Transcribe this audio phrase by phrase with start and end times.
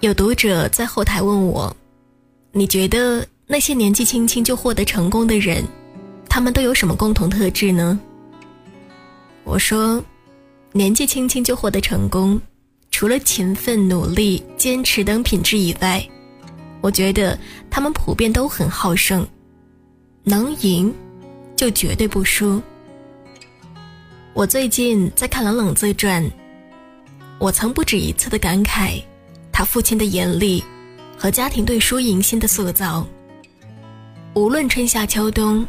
[0.00, 1.76] 有读者在后台问我
[2.52, 5.62] ：“你觉得那些年纪轻轻就获得成功的人，
[6.26, 8.00] 他们都有什么共同特质呢？”
[9.44, 10.02] 我说
[10.72, 12.40] ：“年纪轻轻就获得成功，
[12.90, 16.02] 除了勤奋、努力、坚持等品质以外，
[16.80, 19.26] 我觉得他们普遍都很好胜，
[20.24, 20.90] 能赢
[21.56, 22.60] 就绝对不输。”
[24.32, 26.24] 我最近在看《冷冷自传》，
[27.38, 29.02] 我曾不止一次的感慨，
[29.60, 30.64] 他父亲的严厉
[31.18, 33.06] 和家庭对输赢心的塑造。
[34.32, 35.66] 无论春夏秋冬，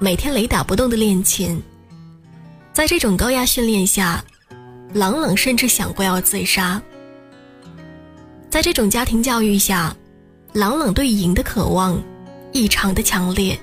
[0.00, 1.62] 每天雷打不动的练琴，
[2.72, 4.24] 在这种高压训练下，
[4.92, 6.82] 朗朗甚至想过要自杀。
[8.50, 9.96] 在这种家庭教育下，
[10.52, 12.02] 朗朗对赢的渴望
[12.50, 13.56] 异常的强烈，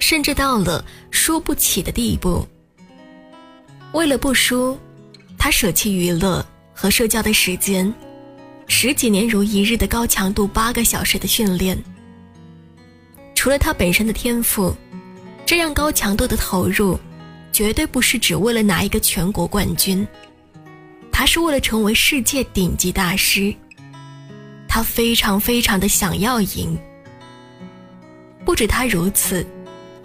[0.00, 2.44] 甚至到了输不起的地步。
[3.92, 4.76] 为了不输，
[5.38, 7.94] 他舍弃娱乐和社交的时间，
[8.72, 11.76] 十几年如一日的高强度八个小时的训练。
[13.34, 14.74] 除了他本身的天赋，
[15.44, 16.98] 这样高强度的投入，
[17.52, 20.06] 绝对不是只为了拿一个全国冠军，
[21.10, 23.52] 他是为了成为世界顶级大师。
[24.68, 26.78] 他非常非常的想要赢。
[28.46, 29.44] 不止他如此，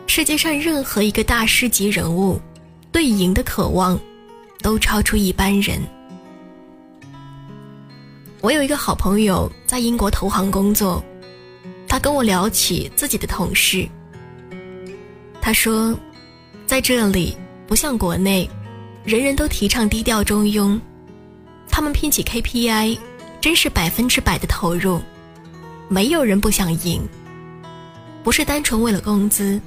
[0.08, 2.42] 世界上任何一个大师级人物。
[2.92, 3.98] 对赢的渴望，
[4.62, 5.80] 都超出一般人。
[8.46, 11.04] 我有一个好朋友在英国投行工作，
[11.88, 13.90] 他跟我聊起自己的同事。
[15.42, 15.98] 他说，
[16.68, 18.48] 在这里不像国内，
[19.04, 20.80] 人人都提倡低调中庸，
[21.72, 23.00] 他们拼起 KPI，
[23.42, 25.02] 真是百分之百的投入，
[25.88, 27.02] 没有人不想赢。
[28.24, 29.60] 不是单纯为了工资，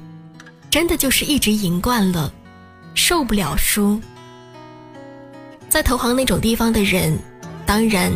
[0.70, 2.32] 真的就是一直赢惯了。
[2.94, 4.00] 受不了输，
[5.68, 7.18] 在投行那种地方的人，
[7.66, 8.12] 当然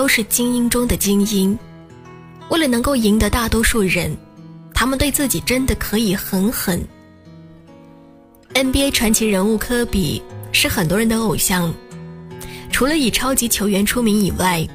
[0.00, 1.58] 都是精英中的精英。
[2.48, 4.16] 为了能够赢得大多数人，
[4.72, 6.82] 他们对自己真的可以很狠。
[8.54, 10.22] NBA 传奇人物科比
[10.52, 11.70] 是很多人的偶像，
[12.70, 14.66] 除了以超级球员出名以外，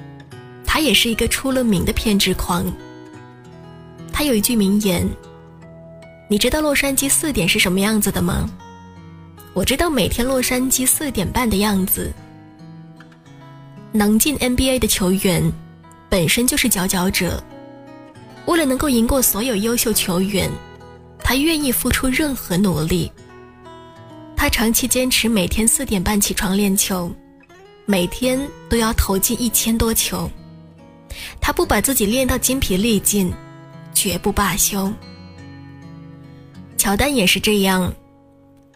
[0.64, 2.72] 他也是一个出了名的偏执狂。
[4.14, 5.10] 他有一句名言
[6.30, 8.48] ：“你知道洛杉矶四点是什么样子的吗？”
[9.54, 12.14] 我知道每天洛杉矶四点半的样子。
[13.96, 15.52] 能进 NBA 的球员，
[16.10, 17.42] 本身就是佼佼者。
[18.46, 20.52] 为了能够赢过所有优秀球员，
[21.20, 23.12] 他愿意付出任何努力。
[24.36, 27.10] 他长期坚持每天四点半起床练球，
[27.86, 28.40] 每天
[28.70, 30.30] 都要投进一千多球。
[31.40, 33.34] 他不把自己练到筋疲力尽，
[33.94, 34.92] 绝不罢休。
[36.78, 37.92] 乔丹也是这样。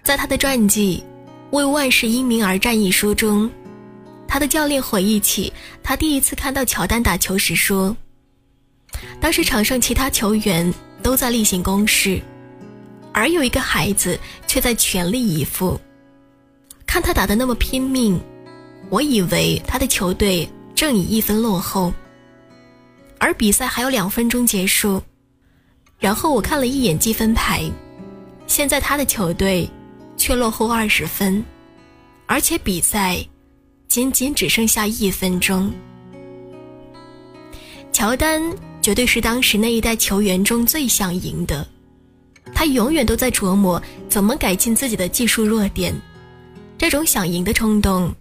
[0.02, 1.04] 在他的传记
[1.56, 3.48] 《为万世英名而战》一书中，
[4.30, 5.52] 他的教练回忆起
[5.82, 7.98] 他第一次看到乔丹打球时说
[9.20, 12.22] ：“当时场上其他球员都在例行公事，
[13.12, 15.82] 而有一个孩子却在全力以赴。
[16.86, 18.22] 看他打得那么拼命，
[18.90, 21.92] 我以为他的球队正以一分落后，
[23.18, 25.02] 而比赛还有两分钟结束。
[25.98, 27.70] 然后我看了一眼积分牌，
[28.46, 29.68] 现在他的球队。”
[30.20, 31.42] 却落后二十分，
[32.26, 33.26] 而且比赛
[33.90, 35.74] 仅仅只剩下一分钟。
[37.92, 38.40] 乔丹
[38.84, 41.68] 绝对是当时那一代球员中最想赢的，
[42.54, 45.92] 他永远都在琢磨怎么改进自己的技术弱点。
[46.78, 48.14] 这种想赢的冲动，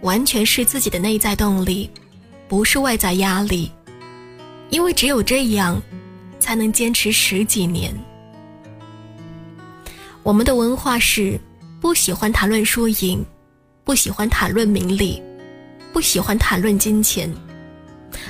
[0.00, 1.90] 完全是自己的内在动力，
[2.46, 3.70] 不是外在压力。
[4.70, 5.82] 因为只有这样，
[6.38, 7.92] 才能坚持十几年。
[10.22, 11.40] 我们的文化是。
[11.78, 13.24] 不喜欢谈论输赢，
[13.86, 15.22] 不喜欢谈论名利，
[15.92, 17.32] 不喜欢谈论金钱，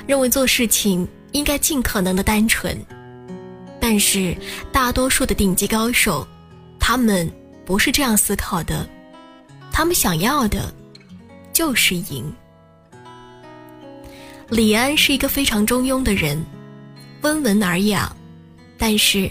[0.07, 2.79] 认为做事情应该尽可能的单纯。
[3.81, 4.37] 但是
[4.71, 6.29] 大多数的顶级高手，
[6.79, 7.27] 他们
[7.65, 8.87] 不是这样思考的，
[9.73, 10.71] 他们想要的，
[11.55, 12.31] 就是赢。
[14.51, 16.45] 李安是一个非常中庸的人，
[17.23, 18.15] 温文尔雅，
[18.77, 19.31] 但是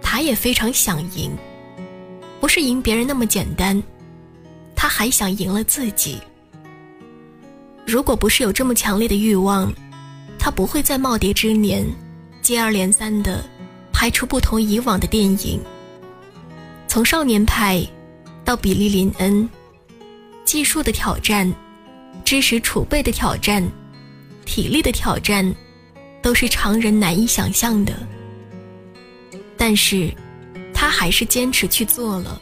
[0.00, 1.36] 他也非常想赢。
[2.38, 3.82] 不是赢别人那么简单，
[4.84, 6.20] 他还想赢了自己。
[7.86, 9.72] 如果不是有这么强烈的欲望，
[10.38, 11.86] 他不会在耄耋之年
[12.42, 13.42] 接二连三的
[13.94, 15.58] 拍出不同以往的电影。
[16.86, 17.82] 从少年派
[18.44, 19.48] 到比利林恩，
[20.44, 21.50] 技术的挑战、
[22.22, 23.66] 知识储备的挑战、
[24.44, 25.50] 体力的挑战，
[26.20, 27.94] 都是常人难以想象的。
[29.56, 30.12] 但是。
[30.74, 32.38] 他还是坚持去做了，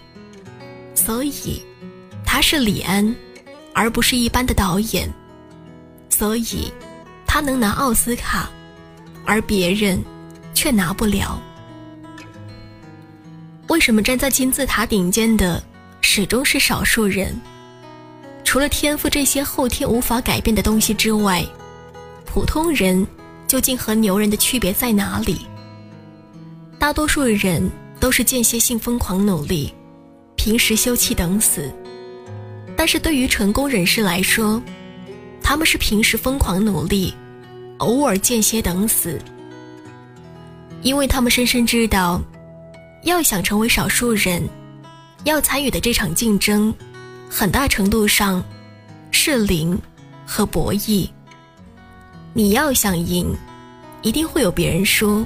[0.94, 1.62] 所以
[2.34, 3.14] 他是李安，
[3.74, 5.06] 而不是一般的导演，
[6.08, 6.72] 所以
[7.26, 8.48] 他能拿奥斯卡，
[9.26, 10.02] 而别人
[10.54, 11.38] 却拿不了。
[13.68, 15.62] 为什么站在金字塔顶尖的
[16.00, 17.38] 始终是少数人？
[18.44, 21.44] 除了天赋这些后天无法改变的东西之外，
[22.24, 23.06] 普通人
[23.46, 25.46] 究竟和牛人的区别在哪里？
[26.78, 27.70] 大多数人
[28.00, 29.70] 都是间歇性疯狂努力，
[30.34, 31.70] 平时休憩等死。
[32.82, 34.60] 但是对于成功人士来说，
[35.40, 37.14] 他们是平时疯狂努力，
[37.78, 39.20] 偶尔间歇等死，
[40.82, 42.20] 因为他们深深知道，
[43.04, 44.42] 要想成为少数人，
[45.22, 46.74] 要参与的这场竞争。
[47.30, 48.42] 很大程度上
[49.12, 49.80] 是零
[50.26, 51.08] 和博弈。
[52.32, 53.32] 你要想赢，
[54.02, 55.24] 一定会有别人输；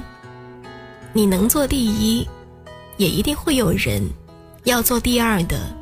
[1.11, 2.23] 你能做第一，
[2.97, 4.07] 也一定会有人
[4.65, 5.75] 要做第二的。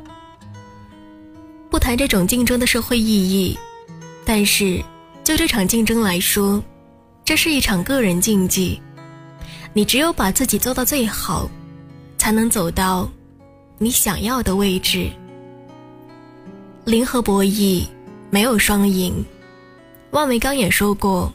[1.76, 3.54] 不谈这种竞争的社会意义，
[4.24, 4.82] 但是
[5.22, 6.64] 就这场竞争来说，
[7.22, 8.80] 这是一场个人竞技。
[9.74, 11.50] 你只有把自己做到最好，
[12.16, 13.06] 才能走到
[13.76, 15.10] 你想要的位置。
[16.86, 17.84] 零和博弈
[18.30, 19.22] 没有双赢，
[20.12, 21.30] 万维刚也说过，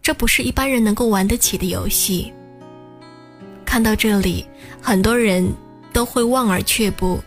[0.00, 2.32] 这不是一般人能够玩得起的游戏。
[3.66, 4.46] 看到这里，
[4.80, 5.46] 很多人
[5.92, 7.20] 都会望而却步，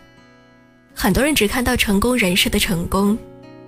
[1.02, 3.16] 很多人只看到成功人士的成功，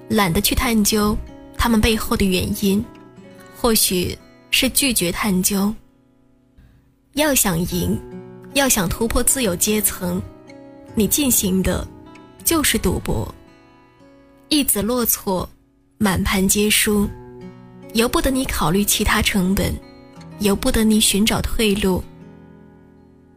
[0.06, 1.16] 懒得去探究
[1.56, 2.84] 他们背后的原因，
[3.56, 4.14] 或许
[4.50, 5.74] 是拒绝探究。
[7.14, 7.98] 要想赢，
[8.52, 10.20] 要想突破自由阶层，
[10.94, 11.88] 你进行的
[12.44, 13.26] 就是赌博。
[14.50, 15.48] 一子落错，
[15.96, 17.08] 满盘皆输，
[17.94, 19.74] 由不得你考虑其他成本，
[20.40, 22.04] 由不得你寻找退路。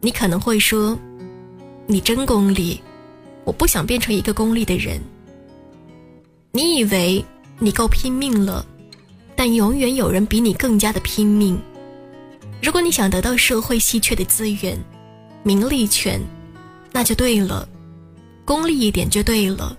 [0.02, 0.98] 你可能会说
[1.88, 2.78] ：“你真功利，
[3.46, 5.00] 我不想变成一个功利的人。”
[6.52, 7.24] 你以为
[7.58, 8.64] 你够拼命了，
[9.34, 11.58] 但永远有人比你更加的拼命。
[12.62, 14.78] 如果你想得到社会稀缺的资源，
[15.42, 16.20] 名利权，
[16.92, 17.68] 那就对了，
[18.44, 19.76] 功利一点就对了。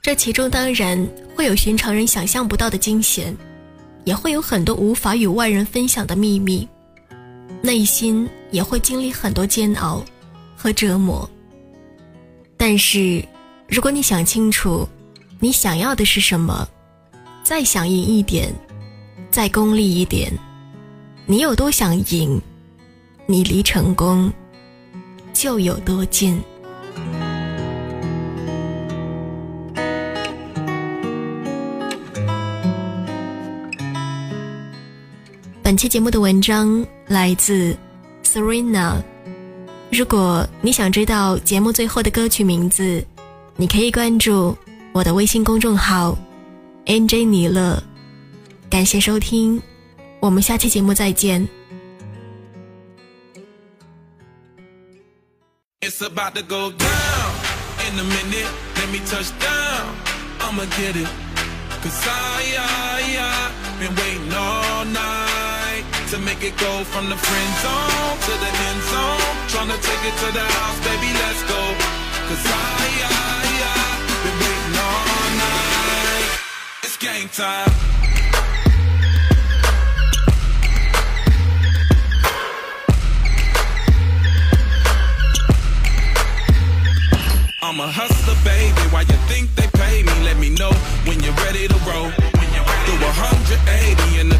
[0.00, 3.36] 这其中当然会有寻常人想象不到的惊险，
[4.04, 6.66] 也会有很多无法与外人分享的秘密，
[7.60, 10.02] 内心也会经历很多煎熬
[10.56, 11.28] 和折磨。
[12.62, 13.24] 但是，
[13.68, 14.86] 如果你想清楚，
[15.38, 16.68] 你想要的是什么，
[17.42, 18.52] 再想赢一点，
[19.30, 20.30] 再功利一点，
[21.24, 22.38] 你有多想赢，
[23.24, 24.30] 你离成功
[25.32, 26.38] 就有多近。
[35.62, 37.74] 本期节目的文章来自
[38.22, 39.02] Serena。
[39.92, 43.04] 如果你想知道节目最后的歌曲名字，
[43.56, 44.56] 你可以关注
[44.92, 46.16] 我的微信公众号
[46.86, 47.82] NJ 尼乐。
[48.70, 49.60] 感谢收听，
[50.20, 51.46] 我们下期节目再见。
[66.10, 69.20] To make it go from the friend zone to the end zone.
[69.46, 71.62] Tryna take it to the house, baby, let's go.
[72.26, 73.86] Cause I, I, I,
[74.24, 76.30] been waiting all night.
[76.82, 77.70] It's game time.
[87.62, 88.82] I'm a hustler, baby.
[88.90, 90.12] Why you think they pay me?
[90.24, 90.72] Let me know
[91.06, 92.10] when you're ready to roll.
[92.86, 94.39] Do 180 in the gray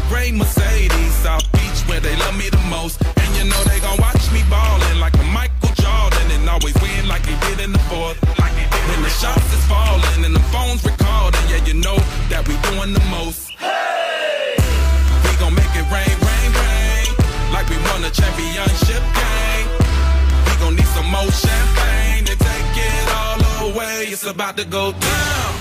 [1.91, 3.03] where they love me the most.
[3.03, 7.03] And you know they gon' watch me ballin' like a Michael Jordan and always win
[7.11, 8.17] like he did in the fourth.
[8.89, 11.99] When the shots is falling and the phone's recording, yeah, you know
[12.31, 13.51] that we doing the most.
[13.59, 14.55] Hey!
[15.25, 17.09] We gon' make it rain, rain, rain,
[17.55, 19.67] like we won a championship game.
[20.47, 24.07] We gon' need some more champagne to take it all away.
[24.15, 25.51] It's about to go down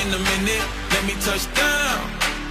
[0.00, 0.64] in a minute.
[0.96, 2.00] Let me touch down.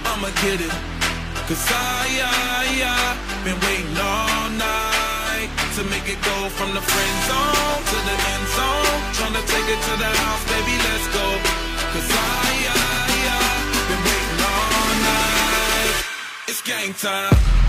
[0.06, 1.03] I'ma get it.
[1.46, 7.16] Cause I, I, I been waiting all night to make it go from the friend
[7.28, 9.00] zone to the end zone.
[9.12, 11.26] Tryna take it to the house, baby, let's go.
[11.92, 13.44] Cause I, I, I
[13.92, 16.04] been waiting all night.
[16.48, 17.63] It's game time.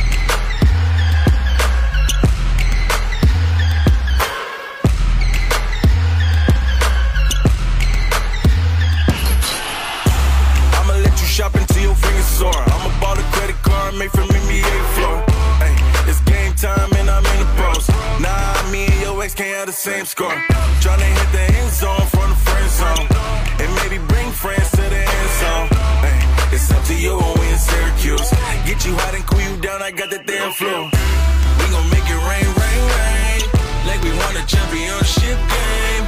[29.86, 30.89] I got the damn flow.
[30.89, 33.42] We gon' make it rain, rain, rain.
[33.86, 36.06] Like we won a championship game.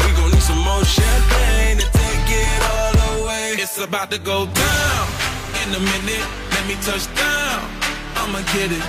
[0.00, 3.60] We gon' need some more champagne to take it all away.
[3.60, 5.04] It's about to go down.
[5.60, 6.24] In a minute,
[6.56, 7.60] let me touch down.
[8.16, 8.86] I'ma get it.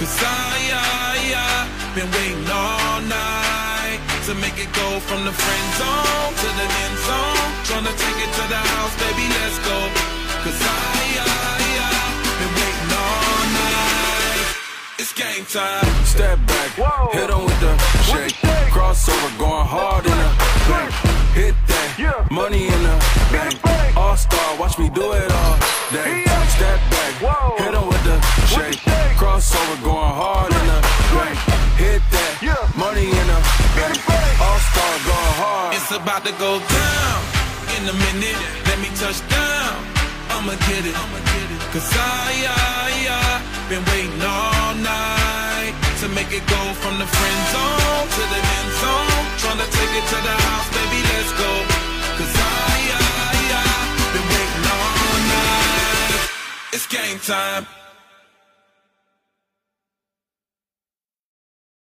[0.00, 5.66] Cause I, I, I been waiting all night to make it go from the friend
[5.76, 7.48] zone to the end zone.
[7.68, 9.76] Tryna take it to the house, baby, let's go.
[10.48, 11.63] Cause I, I,
[15.14, 15.84] game time.
[16.04, 17.10] Step back, Whoa.
[17.12, 17.72] hit him with the
[18.10, 18.34] shake.
[18.34, 18.70] shake.
[18.74, 20.30] Crossover going hard in the
[20.68, 20.90] bank.
[21.38, 22.24] Hit that, Yeah.
[22.30, 22.96] money in the
[23.30, 23.62] bank.
[23.62, 23.96] bank.
[23.96, 25.56] All star, watch me do it all
[25.92, 26.24] day.
[26.26, 26.46] Yeah.
[26.56, 27.56] Step back, Whoa.
[27.62, 28.80] hit him with the the shake.
[28.80, 29.16] shake.
[29.20, 30.80] Crossover going hard in the
[31.14, 31.38] bank.
[31.78, 32.62] Hit that, Yeah.
[32.76, 33.40] money in the
[33.78, 33.98] bank.
[34.06, 34.40] bank.
[34.40, 35.74] All star going hard.
[35.76, 37.18] It's about to go down.
[37.76, 39.74] In a minute, let me touch down.
[40.34, 40.96] I'ma get it.
[41.72, 47.40] Cause I, I, I been waiting all night to make it go from the friend
[47.54, 49.24] zone to the end zone.
[49.42, 51.50] Tryna take it to the house, baby, let's go.
[52.18, 53.74] Cause I, I, I
[54.14, 56.22] been waiting all night.
[56.72, 57.83] It's game time.